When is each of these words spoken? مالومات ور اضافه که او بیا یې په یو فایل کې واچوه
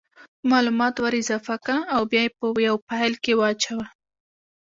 مالومات 0.49 0.95
ور 1.03 1.13
اضافه 1.21 1.55
که 1.65 1.75
او 1.95 2.01
بیا 2.11 2.21
یې 2.25 2.33
په 2.37 2.45
یو 2.67 2.75
فایل 2.87 3.13
کې 3.23 3.33
واچوه 3.39 3.85